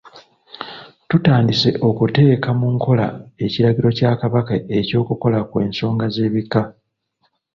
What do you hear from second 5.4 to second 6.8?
ku ensonga z'ebika.